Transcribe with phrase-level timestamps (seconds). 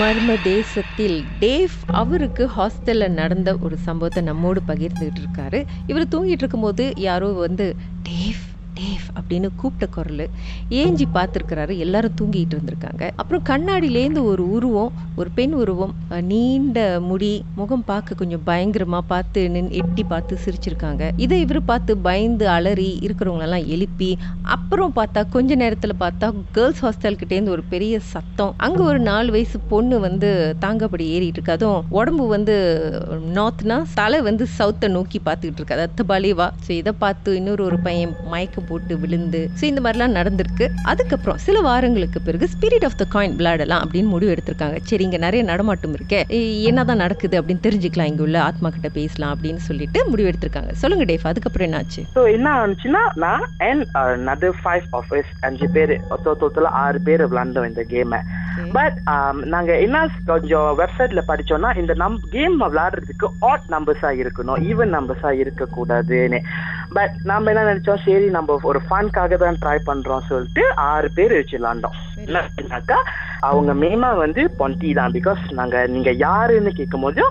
[0.00, 5.64] மர்ம தேசத்தில் டேவ் அவருக்கு ஹாஸ்டலில் நடந்த ஒரு சம்பவத்தை நம்மோடு பகிர்ந்துகிட்டு இருக்காரு.
[5.86, 7.76] இவர் தூங்கிட்டு இருக்கும்போது யாரோ வந்து
[8.08, 8.42] டேவ்
[8.78, 10.24] டேவ் அப்படின்னு கூப்பிட்ட குரல்.
[10.80, 11.72] ஏஞ்சி பார்த்துருக்கிறாரு.
[11.84, 13.02] எல்லாரும் தூங்கிட்டு இருந்திருக்காங்க.
[13.20, 15.92] அப்புறம் கண்ணாடியிலேருந்து ஒரு உருவம் ஒரு பெண் உருவம்
[16.30, 16.78] நீண்ட
[17.08, 21.02] முடி முகம் பார்க்க கொஞ்சம் பயங்கரமா பார்த்து நின் எட்டி பார்த்து சிரிச்சிருக்காங்க.
[21.24, 24.10] இதை இவர் பார்த்து பயந்து அலறி இருக்கிறவங்களெல்லாம் எழுப்பி
[24.56, 26.28] அப்புறம் பார்த்தா கொஞ்ச நேரத்தில் பார்த்தா
[26.58, 28.52] கேர்ள்ஸ் ஹாஸ்டல் கிட்டேருந்து ஒரு பெரிய சத்தம்.
[28.66, 30.30] அங்கே ஒரு நாலு வயசு பொண்ணு வந்து
[30.64, 31.56] தாங்கப்படி ஏறிட்டு இருக்கு.
[31.58, 32.56] அதுவும் உடம்பு வந்து
[33.38, 35.78] நார்த்னா தலை வந்து சவுத்தை நோக்கி பார்த்துக்கிட்டு இருக்கு.
[35.78, 40.66] அதாவது பலிவா ஸோ இதை பார்த்து இன்னொரு ஒரு பையன் மயக்கம் போட்டு விழுந்து ஸோ இந்த மாதிரிலாம் நடந்திருக்கு.
[40.92, 44.78] அதுக்கப்புறம் சில வாரங்களுக்கு பிறகு ஸ்பிரிட் ஆஃப் த காயின் விளையாடலாம் அப்படின்னு முடிவு எடுத்திருக்காங்க.
[44.90, 46.20] சரி இங்கே நிறைய நடமாட்டம் இருக்கே.
[46.70, 48.10] என்னதான் நடக்குது அப்படின்னு தெரிஞ்சுக்கலாம்.
[48.12, 50.72] இங்க உள்ள ஆத்மா கிட்ட பேசலாம் அப்படின்னு சொல்லிட்டு முடிவு எடுத்திருக்காங்க.
[50.82, 52.04] சொல்லுங்க டேஃப் அதுக்கப்புறம் என்னாச்சு?
[52.16, 53.84] ஸோ என்ன ஆச்சுன்னா நான் அண்ட்
[54.30, 55.94] நதர் ஃபைவ் ஆஃபர்ஸ் அஞ்சு பேர்
[56.42, 58.20] டோட்டலா ஆறு பேர் விளாண்டோம் இந்த கேமை
[58.76, 58.98] பட்
[59.54, 59.98] நாங்க என்ன
[60.30, 66.40] கொஞ்சம் வெப்சைட்ல படிச்சோம்னா இந்த நம் கேம் விளையாடுறதுக்கு ஆட் நம்பர்ஸா இருக்கணும் ஈவன் நம்பர்ஸா இருக்க கூடாதுன்னு
[66.96, 68.02] பட் நம்ம என்ன நினைச்சோம்?
[68.06, 71.96] சரி நம்ம ஒரு ஃபன்காக தான் ட்ரை பண்றோம் சொல்லிட்டு ஆறு பேர் வச்சு விளாண்டோம்.
[73.48, 75.14] அவங்க மெயினா வந்து பொன்டி தான்.
[75.16, 77.22] பிகாஸ் நாங்க நீங்க யாருன்னு கேட்கும் போது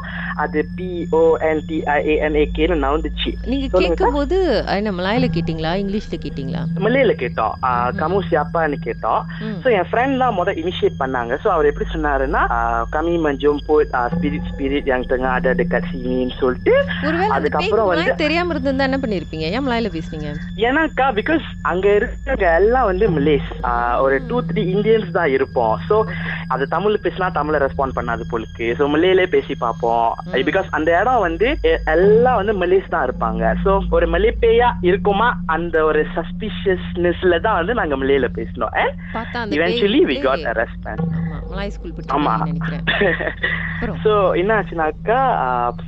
[0.44, 3.32] அது பி ஓ என் டி ஐ ஏ என் ஏ கேன்னு நவுந்துச்சு.
[3.52, 4.40] நீங்க சொல்லுங்க கேட்கும் போது
[4.78, 5.74] என்ன மலாயில கேட்டீங்களா?
[5.84, 6.64] இங்கிலீஷ்ல கேட்டீங்களா?
[6.86, 7.56] மலையில கேட்டோம்.
[8.02, 9.22] கமு சியாப்பான்னு கேட்டோம்.
[9.66, 11.40] ஸோ என் ஃப்ரெண்ட் தான் முதல் இனிஷியேட் பண்ணாங்க.
[11.46, 12.44] ஸோ அவர் எப்படி சொன்னாருன்னா
[12.98, 16.74] கமி மஞ்சம் boat spirit spirit yang tengah ada dekat siniன்னு சொல்லிட்டு
[17.36, 19.46] அதுக்கப்புறம் வந்து தெரியாம இருந்திருந்தா என்ன பண்ணிருப்பீங்க?
[19.56, 20.32] ஏன் மலாயில பேசுனீங்க?
[20.68, 23.50] ஏன்னாக்கா பிகாஸ் அங்க இருக்கிறவங்க எல்லாம் வந்து மலேஸ்.
[24.06, 25.76] ஒரு டூ த்ரீ இந்தியன்ஸ் தான் இருப்போம்.
[25.90, 25.96] ஸோ
[26.48, 28.68] அது தமிழ் பேசினா தமிழ ரெஸ்பாண்ட் பண்ணாது போலுக்கு.
[28.80, 30.08] ஸோ மலேலே பேசி பார்ப்போம்.
[30.50, 31.58] பிகாஸ் அந்த இடம் வந்து
[31.96, 33.54] எல்லாம் வந்து மலேஸ் தான் இருப்பாங்க.
[33.64, 35.30] ஸோ ஒரு மலே பேயா இருக்குமா?
[35.46, 38.74] அந்த ஒரு சஸ்பிஷியஸ்னஸ்ல தான் வந்து நாங்க மலேல பேசினோம்.
[38.84, 40.18] அண்ட் பார்த்தா அந்த eventually we
[41.54, 42.34] மலாய் ஸ்கூல் ஆமா.
[42.36, 42.86] படிச்சு நினைக்கிறேன்.
[44.04, 45.18] சோ என்ன ஆச்சுனாக்கா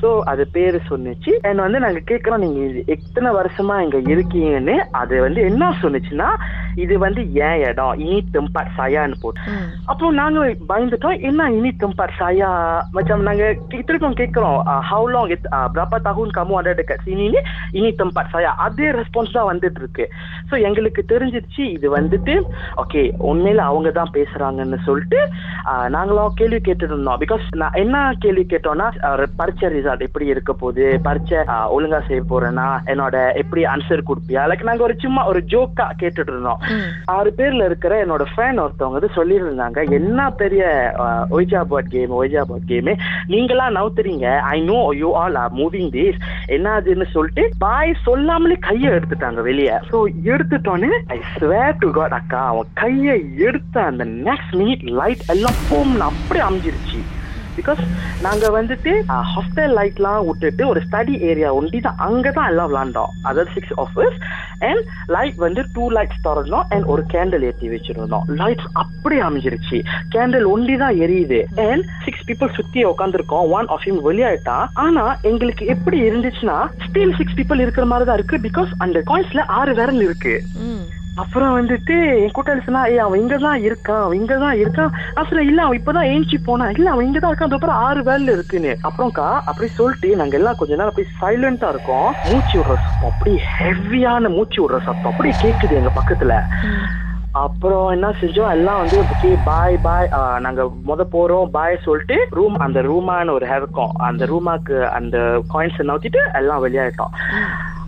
[0.01, 1.31] சோ அது பேரு சொன்னுச்சு.
[1.49, 2.59] And வந்து நாங்க கேக்குறோம் நீங்க
[2.95, 4.75] எத்தனை வருஷமா இங்க இருக்கீங்கன்னு.
[5.01, 6.29] அது வந்து என்ன சொன்னுச்சுன்னா
[6.83, 7.93] இது வந்து ஏன் இடம்.
[8.05, 9.53] இனி tempat sayaன்னு போட்டு.
[9.91, 10.39] அப்போ நாங்க
[10.71, 11.19] பயந்துட்டோம்.
[11.29, 12.49] என்ன ini tempat saya
[12.97, 13.45] macam நாங்க
[13.87, 14.59] திருப்பம் கேக்குறோம்
[14.91, 17.41] how long it, uh, berapa tahun kamu ada dekat sini ni
[17.79, 20.05] ini tempat saya அதே ரெஸ்பான்ஸ் தான் வந்துட்டு இருக்கு
[20.49, 22.35] ஸோ எங்களுக்கு தெரிஞ்சிருச்சு இது வந்துட்டு
[22.83, 25.19] ஓகே உண்மையில அவங்க தான் பேசுறாங்கன்னு சொல்லிட்டு
[25.89, 28.87] நாங்களும் கேள்வி கேட்டுட்டு இருந்தோம் பிகாஸ் நான் என்ன கேள்வி கேட்டோம்னா
[29.39, 31.39] பரீட்சை ரிசல்ட் எப்படி இருக்க போகுது பரீட்சை
[31.75, 34.41] ஒழுங்கா செய்ய போறேன்னா என்னோட எப்படி ஆன்சர் கொடுப்பியா?
[34.49, 36.59] லைக் நாங்க ஒரு சும்மா ஒரு ஜோக்கா கேட்டுட்டு இருந்தோம்.
[37.15, 40.63] ஆறு பேர்ல இருக்கிற என்னோட ஃபேன் ஒருத்தவங்க வந்து சொல்லியிருந்தாங்க என்ன பெரிய
[41.37, 42.91] Ouija board game Ouija board game
[43.33, 46.19] நீங்களா நவுத்துறீங்க I know you all are moving this
[46.55, 49.75] என்னதுன்னு சொல்லிட்டு பாய் சொல்லாமலே கையை எடுத்துட்டாங்க வெளியே.
[49.91, 49.97] ஸோ
[50.33, 53.17] எடுத்துட்டோன்னு ஐ ஸ்வேர் டு காட் அக்கா அவன் கையை
[53.47, 57.01] எடுத்த அந்த நெக்ஸ்ட் மினிட் லைட் எல்லாம் போம்னு அப்படியே அமைஞ்சிருச்சு.
[57.57, 57.81] பிகாஸ்
[58.23, 58.91] நாங்கள் வந்துட்டு
[59.33, 61.99] ஹாஸ்டல் லைட்லாம் விட்டுட்டு ஒரு ஸ்டடி ஏரியா ஒண்டி தான்.
[62.07, 63.11] அங்கே தான் எல்லாம் விளாண்டோம்.
[63.29, 64.17] அதாவது சிக்ஸ் ஆஃபர்ஸ்
[64.69, 64.81] அண்ட்
[65.15, 68.25] லைட் வந்து டூ லைட்ஸ் திறந்தோம் அண்ட் ஒரு கேண்டில் ஏற்றி வச்சிருந்தோம்.
[68.41, 69.79] லைட்ஸ் அப்படியே அமைஞ்சிருச்சு.
[70.15, 71.39] கேண்டில் ஒண்டி தான் எரியுது.
[71.67, 74.67] அண்ட் சிக்ஸ் பீப்புள் சுற்றி உட்காந்துருக்கோம் ஒன் ஆஃப் இம் வெளியாயிட்டான்.
[74.85, 76.57] ஆனால் எங்களுக்கு எப்படி இருந்துச்சுன்னா
[76.87, 80.35] ஸ்டில் சிக்ஸ் பீப்புள் இருக்கிற மாதிரி தான் இருக்கு பிகாஸ் அந்த காயின்ஸ்ல ஆறு விரல் இருக்கு.
[81.21, 84.89] அப்புறம் வந்துட்டு என் கூட்டாளி சொன்னா ஏய் அவன் இங்க தான் இருக்கான் அவன் இங்க தான் இருக்கான்
[85.21, 86.73] அப்புறம் இல்ல அவன் இப்பதான் ஏஞ்சி போனான்.
[86.77, 88.73] இல்ல அவன் இங்க தான் இருக்கான் அப்புறம் ஆறு வேலை இருக்குன்னு.
[88.87, 89.27] அப்புறம்க்கா?
[89.49, 92.09] அப்படி சொல்லிட்டு நாங்க எல்லாம் கொஞ்ச நேரம் அப்படியே சைலண்டா இருக்கோம்.
[92.29, 96.35] மூச்சு விடுற சத்தம் அப்படி ஹெவியான மூச்சு விடுற சத்தம் அப்படி கேக்குது எங்க பக்கத்துல.
[97.43, 98.51] அப்புறம் என்ன செஞ்சோம்?
[98.57, 100.05] எல்லாம் வந்து ஓகே பாய் பாய்
[100.45, 105.17] நாங்க முத போறோம் பாய் சொல்லிட்டு ரூம் அந்த ரூமான்னு ஒரு இருக்கும் அந்த ரூமாக்கு அந்த
[105.53, 107.13] காயின்ஸ் நவுத்திட்டு எல்லாம் வெளியாயிட்டோம்.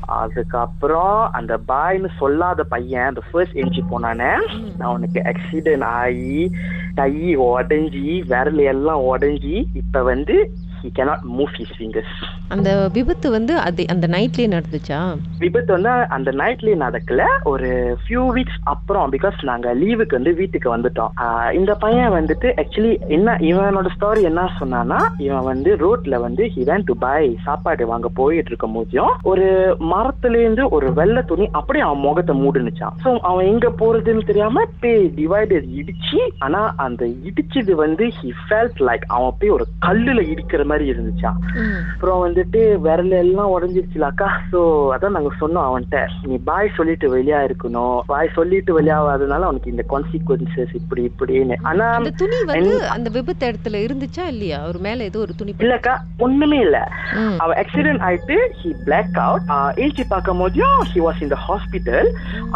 [0.08, 4.32] அதுக்கப்புறம் அந்த பாய்னு சொல்லாத பையன் அந்த ஃபர்ஸ்ட் எஞ்சி போனானே
[4.78, 6.40] நான் உனக்கு ஆக்சிடென்ட் ஆகி
[6.96, 7.14] கை
[7.48, 10.38] உடஞ்சி விரல் எல்லாம் உடஞ்சி இப்ப வந்து
[10.84, 12.12] he cannot move his fingers.
[12.56, 15.00] அந்த விபத்து வந்து அது அந்த நைட்லயே நடந்துச்சா?
[15.40, 17.24] விபத்து வந்து அந்த நைட்லயே நடக்கல.
[17.44, 17.70] ஒரு
[18.04, 21.12] ஃபியூ வீக்ஸ் அப்புறம் பிகாஸ் நாங்க லீவுக்கு வந்து வீட்டுக்கு வந்துட்டோம்.
[21.60, 26.96] இந்த பையன் வந்துட்டு ஆக்சுவலி என்ன இவனோட ஸ்டோரி என்ன சொன்னான்னா இவன் வந்து ரோட்ல வந்து he டு
[27.06, 29.46] பாய் சாப்பாடு வாங்க போயிட்டு இருக்கும் போதும் ஒரு
[29.92, 32.96] மரத்துல இருந்து ஒரு வெள்ளை துணி அப்படியே அவன் முகத்தை மூடுனுச்சான்.
[33.04, 39.06] சோ அவன் எங்க போறதுன்னு தெரியாம போய் டிவைடர் இடிச்சு ஆனா அந்த இடிச்சது வந்து he felt லைக்
[39.08, 41.32] அவன் போய் ஒரு கல்லுல இடிக்கிற மாதிரி இருந்துச்சா.
[41.94, 44.30] அப்புறம் வந்துட்டு விரல் எல்லாம் உடஞ்சிருச்சுலாக்கா.
[44.52, 44.62] சோ
[44.96, 46.02] அதான் நாங்க சொன்னோம் அவன்கிட்ட.
[46.30, 47.98] நீ பாய் சொல்லிட்டு வெளியா இருக்கணும்.
[48.12, 51.58] பாய் சொல்லிட்டு வெளியாகாதனால அவனுக்கு இந்த கான்சிக்வன்சஸ் இப்படி இப்படின்னு.
[51.72, 54.60] ஆனா அந்த துணி வந்து அந்த விபத்து இடத்துல இருந்துச்சா இல்லையா?
[54.66, 55.96] அவர் மேல ஏதோ ஒரு துணி இல்லக்கா
[56.28, 56.78] ஒண்ணுமே இல்ல.
[57.44, 59.48] அவ ஆக்சிடென்ட் ஆயிட்டு ஹி பிளாக் அவுட்
[59.86, 62.10] ஏஞ்சி பார்க்கும் போதையும் ஹி வாஸ் இந்த ஹாஸ்பிட்டல்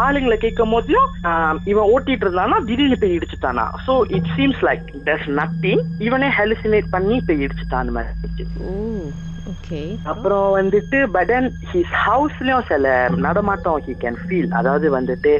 [0.06, 1.10] ஆளுங்களை கேட்கும் போதையும்
[1.74, 3.68] இவன் ஓட்டிட்டு இருந்தானா திடீர்னு போய் இடிச்சுட்டானா.
[3.88, 7.90] So it seems like thus nothing இவனே ஹெலுசினேட் பண்ணி போய் இடிச்சுட்டான்
[9.52, 9.80] ஓகே.
[10.12, 12.88] அப்புறம் வந்துட்டு பட் தென் ஹிஸ் ஹவுஸ்லயும் சில
[13.26, 15.32] நடமாட்டம் ஹி கேன் ஃபீல் அதாவது வந்துட்டு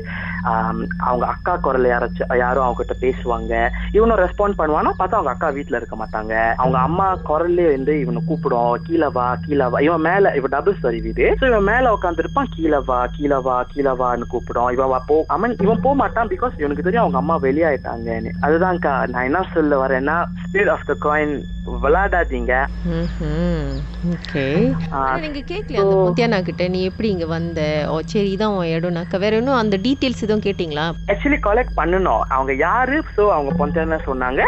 [1.08, 3.54] அவங்க அக்கா குரல் யாராச்சும் யாரும் அவங்க கிட்ட பேசுவாங்க.
[3.98, 4.92] இவனும் ரெஸ்பாண்ட் பண்ணுவானா?
[5.00, 6.34] பார்த்தா அவங்க அக்கா வீட்ல இருக்க மாட்டாங்க.
[6.62, 8.74] அவங்க அம்மா குரல்லே வந்து இவனை கூப்பிடும்.
[8.88, 9.80] கீழே வா கீழே வா.
[9.88, 11.28] இவன் மேல இவன் டபுள் ஸ்டோரி வீடு.
[11.42, 14.72] ஸோ இவன் மேல உட்காந்துருப்பான் கீழே வா கீழே வா கீழே வான்னு கூப்பிடும்.
[14.78, 15.20] இவன் போ.
[15.38, 20.18] அவன் இவன் போக மாட்டான் பிகாஸ் இவனுக்கு தெரியும் அவங்க அம்மா வெளியாயிட்டாங்கன்னு அதுதான்க்கா நான் என்ன சொல்ல வரேன்னா
[20.44, 21.36] ஸ்பீட் ஆஃப் த காயின்
[21.66, 22.54] விளையாடாதீங்க
[25.24, 27.62] நீங்க கேட்கலையா அந்த முத்தியானா கிட்ட நீ எப்படி இங்க வந்த?
[27.90, 29.20] ஓ சரி இதான் உன் இடம்னாக்கா.
[29.20, 30.86] வேற இன்னும் அந்த டீட்டெயில்ஸ் எதுவும் கேட்டீங்களா?
[31.12, 32.24] ஆக்சுவலி கலெக்ட் பண்ணணும்.
[32.28, 32.98] அவங்க யாரு?
[33.18, 34.42] ஸோ அவங்க பொஞ்சன சொன்னாங்க.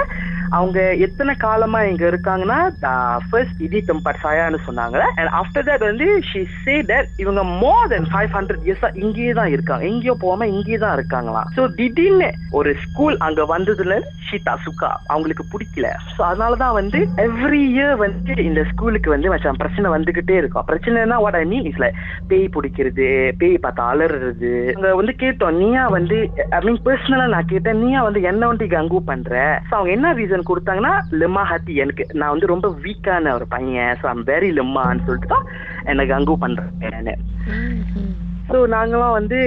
[0.58, 2.60] அவங்க எத்தனை காலமா இங்க இருக்காங்கன்னா
[3.30, 4.98] ஃபர்ஸ்ட் இடி டெம்பர் சாயான்னு சொன்னாங்க.
[5.20, 9.52] அண்ட் ஆஃப்டர் தட் வந்து ஷி சே தட் இவங்க மோர் தென் ஃபைவ் ஹண்ட்ரட் இயர்ஸா இங்கேயே தான்
[9.56, 9.84] இருக்காங்க.
[9.92, 11.50] எங்கேயோ போகாம இங்கேயே தான் இருக்காங்களாம்.
[11.58, 12.30] ஸோ திடீர்னு
[12.60, 13.98] ஒரு ஸ்கூல் அங்க வந்ததுல
[14.28, 15.88] ஷீதா சுகா அவங்களுக்கு பிடிக்கல.
[16.16, 20.68] ஸோ அதனால தான் வந்து எவ்ரி இயர் வந்து இந்த ஸ்கூலுக்கு வந்து மச்சான் பிரச்சனை வந்துகிட்டே இருக்கும்.
[20.70, 21.90] பிரச்சனைனா வாட் ஐ மீன் இஸ்ல
[22.32, 23.10] பேய் பிடிக்கிறது
[23.42, 24.54] பேய் பார்த்து அலறுறது.
[24.76, 26.20] அங்க வந்து கேட்டோம் நீயா வந்து
[26.58, 29.34] ஐ மீன் பர்சனலா நான் கேட்டேன் நீயா வந்து என்ன வந்து கங்கு பண்ற?
[29.70, 33.94] ஸோ அவங்க என்ன ரீசன் கொடுத்தாங்கன்னா லெம்மா ஹாத்தி எனக்கு நான் வந்து ரொம்ப வீக்கான ஒரு பையன்.
[34.02, 35.48] ஸோ ஐம் வெரி லெம்மான்னு சொல்லிட்டு தான்
[35.92, 37.12] என்ன கங்கு பண்றேன்
[38.48, 39.38] ஸோ நாங்களாம் வந்து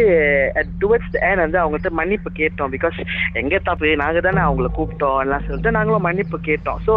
[0.82, 2.70] டுவர்ட்ஸ் த ஏன் வந்து அவங்கள்ட்ட மன்னிப்பு கேட்டோம்.
[2.75, 2.98] பிகாஸ்
[3.40, 6.81] எங்க தப்பு நாங்க தானே அவங்கள கூப்பிட்டோம் எல்லாம் சொல்லிட்டு நாங்களும் மன்னிப்பு கேட்டோம்.
[6.87, 6.93] ஸோ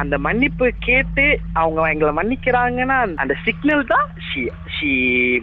[0.00, 1.26] அந்த மன்னிப்பு கேட்டு
[1.62, 4.42] அவங்க எங்களை மன்னிக்கிறாங்கன்னா அந்த சிக்னல் தான் she
[4.76, 4.92] she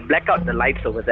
[0.09, 1.11] black out the lights over